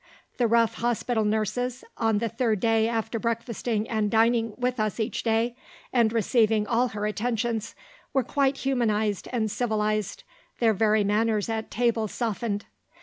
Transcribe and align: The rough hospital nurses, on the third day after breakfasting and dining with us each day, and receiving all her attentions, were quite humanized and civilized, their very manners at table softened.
The 0.37 0.47
rough 0.47 0.73
hospital 0.81 1.23
nurses, 1.23 1.83
on 1.95 2.17
the 2.17 2.27
third 2.27 2.59
day 2.59 2.87
after 2.87 3.19
breakfasting 3.19 3.87
and 3.87 4.09
dining 4.09 4.55
with 4.57 4.79
us 4.79 4.99
each 4.99 5.21
day, 5.21 5.55
and 5.93 6.11
receiving 6.11 6.65
all 6.65 6.87
her 6.87 7.05
attentions, 7.05 7.75
were 8.11 8.23
quite 8.23 8.57
humanized 8.57 9.27
and 9.31 9.51
civilized, 9.51 10.23
their 10.57 10.73
very 10.73 11.03
manners 11.03 11.49
at 11.49 11.69
table 11.69 12.07
softened. 12.07 12.65